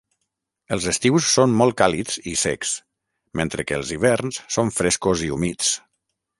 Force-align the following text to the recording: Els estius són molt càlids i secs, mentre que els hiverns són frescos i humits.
Els 0.75 0.87
estius 0.91 1.27
són 1.33 1.53
molt 1.59 1.77
càlids 1.81 2.17
i 2.33 2.33
secs, 2.45 2.73
mentre 3.43 3.69
que 3.71 3.79
els 3.81 3.95
hiverns 3.99 4.43
són 4.59 4.77
frescos 4.81 5.27
i 5.29 5.33
humits. 5.39 5.73